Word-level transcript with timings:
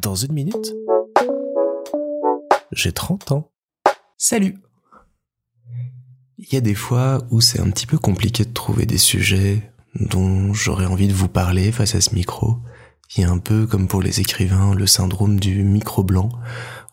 Dans 0.00 0.14
une 0.14 0.32
minute, 0.32 0.74
j'ai 2.72 2.92
30 2.92 3.32
ans. 3.32 3.50
Salut 4.16 4.58
Il 6.38 6.52
y 6.52 6.56
a 6.56 6.60
des 6.60 6.74
fois 6.74 7.18
où 7.30 7.40
c'est 7.40 7.60
un 7.60 7.70
petit 7.70 7.86
peu 7.86 7.98
compliqué 7.98 8.44
de 8.44 8.52
trouver 8.52 8.86
des 8.86 8.98
sujets 8.98 9.72
dont 9.94 10.52
j'aurais 10.52 10.86
envie 10.86 11.08
de 11.08 11.12
vous 11.12 11.28
parler 11.28 11.72
face 11.72 11.94
à 11.94 12.00
ce 12.00 12.14
micro. 12.14 12.58
Il 13.16 13.22
y 13.22 13.24
a 13.24 13.30
un 13.30 13.38
peu 13.38 13.66
comme 13.66 13.88
pour 13.88 14.02
les 14.02 14.20
écrivains 14.20 14.74
le 14.74 14.86
syndrome 14.86 15.40
du 15.40 15.62
micro 15.62 16.02
blanc 16.02 16.28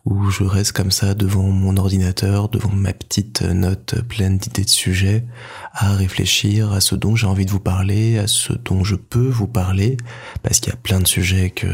où 0.06 0.30
je 0.30 0.44
reste 0.44 0.72
comme 0.72 0.92
ça 0.92 1.14
devant 1.14 1.42
mon 1.42 1.76
ordinateur, 1.76 2.48
devant 2.48 2.70
ma 2.70 2.92
petite 2.92 3.42
note 3.42 4.00
pleine 4.02 4.38
d'idées 4.38 4.64
de 4.64 4.70
sujets, 4.70 5.26
à 5.72 5.94
réfléchir 5.94 6.72
à 6.72 6.80
ce 6.80 6.94
dont 6.94 7.16
j'ai 7.16 7.26
envie 7.26 7.44
de 7.44 7.50
vous 7.50 7.60
parler, 7.60 8.16
à 8.16 8.28
ce 8.28 8.52
dont 8.52 8.84
je 8.84 8.94
peux 8.94 9.28
vous 9.28 9.48
parler, 9.48 9.96
parce 10.44 10.60
qu'il 10.60 10.72
y 10.72 10.76
a 10.76 10.78
plein 10.78 11.00
de 11.00 11.08
sujets 11.08 11.50
que 11.50 11.66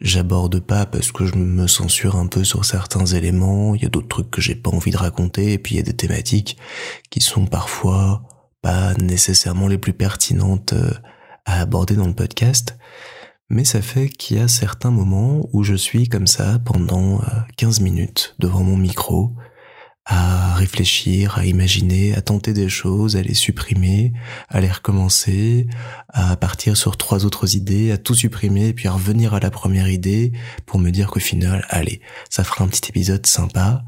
j'aborde 0.00 0.58
pas 0.58 0.84
parce 0.84 1.12
que 1.12 1.26
je 1.26 1.36
me 1.36 1.68
censure 1.68 2.16
un 2.16 2.26
peu 2.26 2.42
sur 2.42 2.64
certains 2.64 3.06
éléments, 3.06 3.76
il 3.76 3.82
y 3.82 3.86
a 3.86 3.88
d'autres 3.88 4.08
trucs 4.08 4.32
que 4.32 4.40
j'ai 4.40 4.56
pas 4.56 4.70
envie 4.70 4.90
de 4.90 4.98
raconter, 4.98 5.52
et 5.52 5.58
puis 5.58 5.76
il 5.76 5.78
y 5.78 5.80
a 5.80 5.84
des 5.84 5.96
thématiques 5.96 6.58
qui 7.08 7.20
sont 7.20 7.46
parfois 7.46 8.24
pas 8.62 8.94
nécessairement 8.94 9.68
les 9.68 9.78
plus 9.78 9.92
pertinentes 9.92 10.72
euh, 10.72 10.90
à 11.46 11.60
aborder 11.60 11.94
dans 11.94 12.06
le 12.08 12.14
podcast 12.14 12.76
mais 13.50 13.64
ça 13.64 13.82
fait 13.82 14.08
qu'il 14.08 14.38
y 14.38 14.40
a 14.40 14.48
certains 14.48 14.90
moments 14.90 15.48
où 15.52 15.62
je 15.62 15.74
suis 15.74 16.08
comme 16.08 16.26
ça 16.26 16.58
pendant 16.64 17.20
15 17.56 17.80
euh, 17.80 17.84
minutes 17.84 18.34
devant 18.38 18.62
mon 18.62 18.76
micro, 18.76 19.34
à 20.06 20.54
réfléchir, 20.54 21.38
à 21.38 21.46
imaginer, 21.46 22.14
à 22.14 22.20
tenter 22.20 22.52
des 22.52 22.68
choses, 22.68 23.16
à 23.16 23.22
les 23.22 23.34
supprimer, 23.34 24.12
à 24.48 24.60
les 24.60 24.70
recommencer, 24.70 25.66
à 26.08 26.36
partir 26.36 26.76
sur 26.76 26.96
trois 26.96 27.24
autres 27.24 27.56
idées, 27.56 27.90
à 27.90 27.96
tout 27.96 28.14
supprimer, 28.14 28.74
puis 28.74 28.88
à 28.88 28.92
revenir 28.92 29.32
à 29.34 29.40
la 29.40 29.50
première 29.50 29.88
idée 29.88 30.32
pour 30.66 30.78
me 30.78 30.90
dire 30.90 31.10
qu'au 31.10 31.20
final, 31.20 31.64
allez, 31.70 32.00
ça 32.28 32.44
fera 32.44 32.64
un 32.64 32.68
petit 32.68 32.90
épisode 32.90 33.24
sympa. 33.26 33.82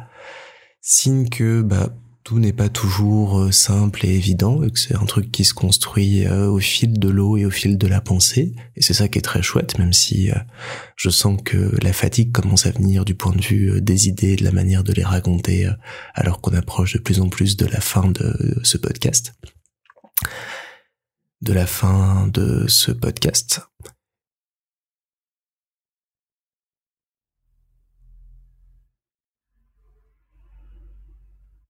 Signe 0.81 1.29
que, 1.29 1.61
bah, 1.63 1.91
tout 2.27 2.41
n'est 2.41 2.53
pas 2.53 2.69
toujours 2.69 3.39
euh, 3.39 3.53
simple 3.53 4.05
et 4.05 4.13
évident, 4.13 4.65
et 4.65 4.73
que 4.73 4.81
c'est 4.81 4.97
un 4.97 5.05
truc 5.05 5.31
qui 5.31 5.45
se 5.45 5.55
construit 5.55 6.27
euh, 6.27 6.49
au 6.49 6.59
fil 6.59 6.99
de 6.99 7.09
l'eau 7.09 7.37
et 7.37 7.45
au 7.45 7.53
fil 7.53 7.79
de 7.79 7.87
la 7.87 8.01
pensée, 8.01 8.53
et 8.75 8.83
c'est 8.83 8.95
ça 8.95 9.07
qui 9.07 9.21
est 9.21 9.23
très 9.23 9.43
chouette, 9.43 9.79
même 9.79 9.93
si 9.93 10.33
euh, 10.33 10.35
je 10.97 11.09
sens 11.09 11.41
que 11.45 11.73
la 11.81 11.93
fatigue 11.93 12.33
commence 12.33 12.67
à 12.67 12.73
venir 12.73 13.05
du 13.05 13.15
point 13.15 13.31
de 13.31 13.41
vue 13.41 13.81
des 13.81 14.09
idées, 14.09 14.35
de 14.35 14.43
la 14.43 14.51
manière 14.51 14.83
de 14.83 14.93
les 14.93 15.05
raconter, 15.05 15.71
alors 16.15 16.41
qu'on 16.41 16.53
approche 16.55 16.95
de 16.95 16.99
plus 16.99 17.21
en 17.21 17.29
plus 17.29 17.57
de 17.57 17.67
la 17.67 17.81
fin 17.81 18.11
de 18.11 18.59
ce 18.65 18.77
podcast. 18.77 19.35
De 21.43 21.53
la 21.53 21.67
fin 21.67 22.27
de 22.27 22.65
ce 22.67 22.91
podcast. 22.91 23.61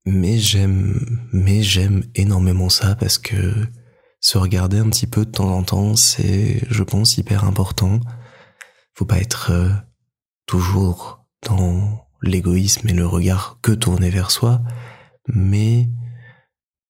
Mais 0.06 0.38
j'aime, 0.38 1.20
mais 1.32 1.62
j'aime 1.62 2.04
énormément 2.14 2.68
ça 2.68 2.94
parce 2.94 3.18
que 3.18 3.52
se 4.20 4.38
regarder 4.38 4.78
un 4.78 4.88
petit 4.88 5.08
peu 5.08 5.24
de 5.24 5.30
temps 5.30 5.50
en 5.50 5.62
temps, 5.64 5.96
c'est, 5.96 6.62
je 6.70 6.82
pense, 6.84 7.18
hyper 7.18 7.44
important. 7.44 8.00
Faut 8.94 9.04
pas 9.04 9.18
être 9.18 9.50
euh, 9.50 9.68
toujours 10.46 11.26
dans 11.42 12.06
l'égoïsme 12.22 12.88
et 12.88 12.92
le 12.92 13.06
regard 13.06 13.58
que 13.62 13.72
tourné 13.72 14.10
vers 14.10 14.30
soi, 14.30 14.62
mais 15.28 15.88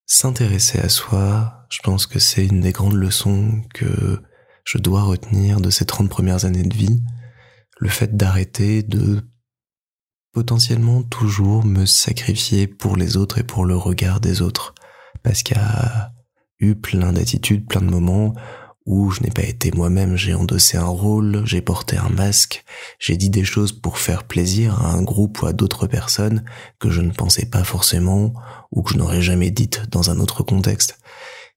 s'intéresser 0.05 0.78
à 0.78 0.89
soi, 0.89 1.67
je 1.70 1.81
pense 1.81 2.06
que 2.06 2.19
c'est 2.19 2.47
une 2.47 2.61
des 2.61 2.72
grandes 2.72 2.94
leçons 2.94 3.62
que 3.75 4.22
je 4.64 4.78
dois 4.78 5.03
retenir 5.03 5.61
de 5.61 5.70
ces 5.70 5.84
30 5.84 6.09
premières 6.09 6.44
années 6.44 6.62
de 6.62 6.75
vie. 6.75 7.03
Le 7.78 7.89
fait 7.89 8.17
d'arrêter 8.17 8.83
de 8.83 9.22
potentiellement 10.37 11.03
toujours 11.03 11.65
me 11.65 11.87
sacrifier 11.87 12.67
pour 12.67 12.97
les 12.97 13.17
autres 13.17 13.39
et 13.39 13.42
pour 13.42 13.65
le 13.65 13.75
regard 13.75 14.20
des 14.20 14.43
autres. 14.43 14.75
Parce 15.22 15.43
qu'il 15.43 15.56
y 15.56 15.60
a 15.60 16.12
eu 16.60 16.75
plein 16.75 17.15
d'attitudes, 17.15 17.66
plein 17.66 17.81
de 17.81 17.88
moments 17.88 18.34
où 18.84 19.10
je 19.10 19.22
n'ai 19.22 19.31
pas 19.31 19.44
été 19.44 19.71
moi-même, 19.71 20.15
j'ai 20.15 20.34
endossé 20.34 20.77
un 20.77 20.84
rôle, 20.84 21.41
j'ai 21.47 21.62
porté 21.62 21.97
un 21.97 22.10
masque, 22.10 22.65
j'ai 22.99 23.16
dit 23.16 23.31
des 23.31 23.44
choses 23.44 23.72
pour 23.72 23.97
faire 23.97 24.25
plaisir 24.25 24.78
à 24.84 24.93
un 24.93 25.00
groupe 25.00 25.41
ou 25.41 25.47
à 25.47 25.55
d'autres 25.55 25.87
personnes 25.87 26.44
que 26.81 26.91
je 26.91 27.00
ne 27.00 27.12
pensais 27.12 27.47
pas 27.47 27.65
forcément 27.65 28.34
ou 28.71 28.83
que 28.83 28.93
je 28.93 28.99
n'aurais 28.99 29.22
jamais 29.22 29.50
dites 29.50 29.89
dans 29.89 30.10
un 30.10 30.21
autre 30.21 30.43
contexte. 30.43 30.99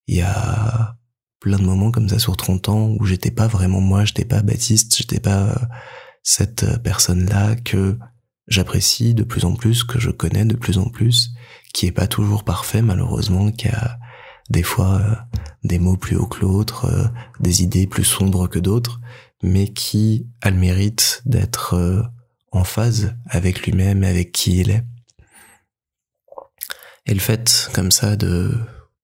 Il 0.08 0.16
y 0.16 0.22
a 0.22 0.96
plein 1.42 1.58
de 1.58 1.66
moments 1.66 1.92
comme 1.92 2.08
ça 2.08 2.18
sur 2.18 2.38
30 2.38 2.70
ans 2.70 2.96
où 2.98 3.04
j'étais 3.04 3.32
pas 3.32 3.48
vraiment 3.48 3.82
moi, 3.82 4.06
j'étais 4.06 4.24
pas 4.24 4.42
Baptiste, 4.42 4.96
j'étais 4.96 5.20
pas 5.20 5.68
cette 6.24 6.82
personne-là 6.82 7.58
que 7.58 7.98
j'apprécie 8.50 9.14
de 9.14 9.24
plus 9.24 9.46
en 9.46 9.56
plus, 9.56 9.84
que 9.84 10.00
je 10.00 10.10
connais 10.10 10.46
de 10.46 10.56
plus 10.56 10.78
en 10.78 10.90
plus, 10.90 11.32
qui 11.74 11.86
est 11.86 11.92
pas 11.92 12.08
toujours 12.08 12.44
parfait 12.44 12.82
malheureusement, 12.82 13.52
qui 13.52 13.68
a 13.70 14.00
des 14.50 14.64
fois 14.64 15.00
euh, 15.00 15.16
des 15.64 15.80
mots 15.80 15.98
plus 15.98 16.18
hauts 16.18 16.28
que 16.28 16.42
l'autre, 16.42 16.86
euh, 16.86 17.08
des 17.40 17.62
idées 17.64 17.88
plus 17.88 18.04
sombres 18.04 18.48
que 18.48 18.60
d'autres, 18.60 19.00
mais 19.44 19.68
qui 19.68 20.28
a 20.42 20.50
le 20.50 20.58
mérite 20.58 21.22
d'être 21.26 21.76
euh, 21.76 22.02
en 22.52 22.64
phase 22.64 23.16
avec 23.28 23.62
lui-même 23.62 24.04
et 24.04 24.08
avec 24.08 24.32
qui 24.32 24.60
il 24.60 24.72
est. 24.72 24.84
Et 27.06 27.14
le 27.14 27.20
fait 27.20 27.70
comme 27.74 27.92
ça 27.92 28.16
de 28.16 28.54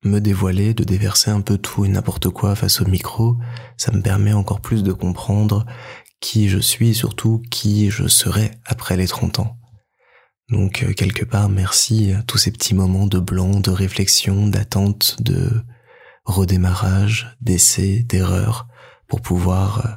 me 0.04 0.20
dévoiler, 0.20 0.74
de 0.74 0.84
déverser 0.84 1.32
un 1.32 1.42
peu 1.42 1.58
tout 1.58 1.86
et 1.86 1.90
n'importe 1.90 2.30
quoi 2.30 2.56
face 2.56 2.82
au 2.82 2.86
micro, 2.86 3.38
ça 3.78 3.92
me 3.92 4.02
permet 4.02 4.34
encore 4.34 4.62
plus 4.62 4.84
de 4.84 4.94
comprendre 4.94 5.66
qui 6.26 6.50
je 6.50 6.58
suis 6.58 6.90
et 6.90 6.94
surtout 6.96 7.44
qui 7.52 7.92
je 7.92 8.08
serai 8.08 8.50
après 8.66 8.98
les 8.98 9.08
30 9.08 9.38
ans. 9.38 9.60
Donc 10.50 10.82
euh, 10.82 10.92
quelque 10.92 11.24
part, 11.24 11.50
merci 11.50 12.14
à 12.14 12.24
tous 12.24 12.40
ces 12.40 12.52
petits 12.52 12.74
moments 12.74 13.06
de 13.06 13.20
blanc, 13.20 13.60
de 13.60 13.70
réflexion, 13.70 14.48
d'attente, 14.48 15.22
de 15.22 15.64
redémarrage, 16.24 17.38
d'essai, 17.42 18.02
d'erreur, 18.02 18.68
pour 19.08 19.22
pouvoir 19.22 19.86
euh, 19.86 19.90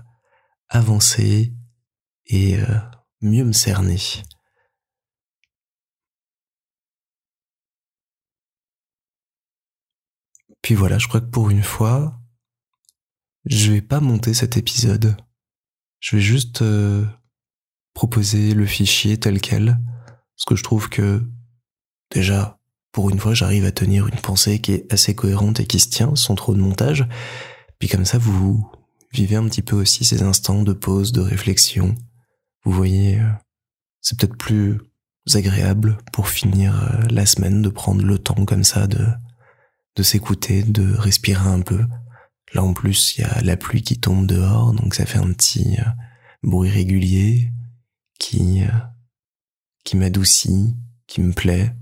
avancer 0.69 1.55
et 2.27 2.59
euh, 2.59 2.79
mieux 3.23 3.45
me 3.45 3.55
cerner. 3.55 3.97
Puis 10.61 10.75
voilà, 10.75 10.99
je 10.99 11.09
crois 11.09 11.23
que 11.23 11.31
pour 11.31 11.49
une 11.49 11.63
fois, 11.63 12.21
je 13.47 13.73
vais 13.73 13.81
pas 13.81 14.01
monter 14.01 14.35
cet 14.35 14.59
épisode 14.59 15.17
je 16.01 16.17
vais 16.17 16.23
juste 16.23 16.63
euh, 16.63 17.05
proposer 17.95 18.55
le 18.55 18.67
fichier 18.67 19.19
tel 19.19 19.41
quel, 19.41 19.79
parce 20.37 20.45
que 20.47 20.57
je 20.57 20.63
trouve 20.63 20.89
que 20.89 21.23
déjà, 22.13 22.59
pour 22.93 23.11
une 23.11 23.19
fois, 23.19 23.35
j'arrive 23.35 23.65
à 23.65 23.73
tenir 23.73 24.07
une 24.07 24.21
pensée 24.21 24.61
qui 24.61 24.73
est 24.73 24.93
assez 24.93 25.15
cohérente 25.15 25.61
et 25.61 25.67
qui 25.67 25.81
se 25.81 25.89
tient 25.89 26.15
sans 26.15 26.35
trop 26.35 26.55
de 26.55 26.61
montage. 26.61 27.07
Puis 27.79 27.89
comme 27.89 28.05
ça, 28.05 28.19
vous 28.19 28.71
vivez 29.13 29.37
un 29.37 29.49
petit 29.49 29.63
peu 29.63 29.77
aussi 29.77 30.05
ces 30.05 30.23
instants 30.23 30.63
de 30.63 30.73
pause, 30.73 31.13
de 31.13 31.21
réflexion. 31.21 31.95
Vous 32.65 32.73
voyez, 32.73 33.21
euh, 33.21 33.31
c'est 34.01 34.19
peut-être 34.19 34.37
plus 34.37 34.79
agréable 35.35 35.99
pour 36.13 36.29
finir 36.29 36.83
euh, 36.83 37.03
la 37.11 37.27
semaine 37.27 37.63
de 37.63 37.69
prendre 37.69 38.05
le 38.05 38.19
temps 38.19 38.45
comme 38.45 38.65
ça 38.65 38.87
de 38.87 39.07
de 39.99 40.03
s'écouter, 40.05 40.63
de 40.63 40.95
respirer 40.95 41.49
un 41.49 41.61
peu, 41.61 41.85
Là 42.55 42.63
en 42.63 42.73
plus, 42.73 43.17
il 43.17 43.23
y 43.23 43.25
a 43.25 43.41
la 43.43 43.57
pluie 43.57 43.83
qui 43.83 44.01
tombe 44.01 44.27
dehors, 44.27 44.73
donc 44.73 44.95
ça 44.95 45.07
fait 45.07 45.19
un 45.19 45.33
petit 45.33 45.77
euh, 45.79 45.91
bruit 46.43 46.71
régulier 46.71 47.53
qui 48.19 48.63
euh, 48.63 48.71
qui 49.85 49.97
m'adoucit, 49.97 50.77
qui 51.07 51.21
me 51.21 51.33
plaît. 51.33 51.75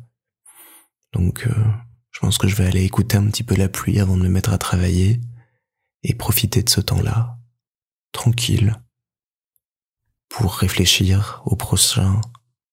Donc 1.12 1.46
euh, 1.46 1.64
je 2.10 2.20
pense 2.20 2.38
que 2.38 2.48
je 2.48 2.56
vais 2.56 2.66
aller 2.66 2.84
écouter 2.84 3.16
un 3.16 3.26
petit 3.26 3.44
peu 3.44 3.54
la 3.54 3.68
pluie 3.68 4.00
avant 4.00 4.16
de 4.16 4.22
me 4.22 4.28
mettre 4.28 4.52
à 4.52 4.58
travailler 4.58 5.20
et 6.02 6.14
profiter 6.14 6.62
de 6.62 6.70
ce 6.70 6.80
temps-là, 6.80 7.38
tranquille, 8.12 8.76
pour 10.28 10.54
réfléchir 10.54 11.42
au 11.44 11.56
prochain, 11.56 12.20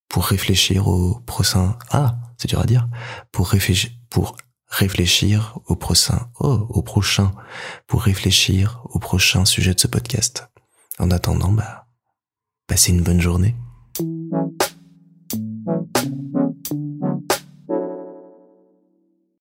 pour 0.08 0.24
réfléchir 0.24 0.88
au 0.88 1.20
prochain. 1.20 1.76
Ah, 1.90 2.16
c'est 2.38 2.48
dur 2.48 2.60
à 2.60 2.66
dire. 2.66 2.88
Pour 3.32 3.48
réfléchir, 3.48 3.90
pour 4.10 4.36
réfléchir 4.74 5.58
au 5.66 5.76
prochain, 5.76 6.28
oh, 6.40 6.66
au 6.68 6.82
prochain, 6.82 7.32
pour 7.86 8.02
réfléchir 8.02 8.82
au 8.90 8.98
prochain 8.98 9.44
sujet 9.44 9.74
de 9.74 9.80
ce 9.80 9.86
podcast. 9.86 10.48
En 10.98 11.10
attendant, 11.10 11.52
bah, 11.52 11.86
passez 12.66 12.90
une 12.90 13.02
bonne 13.02 13.20
journée. 13.20 13.54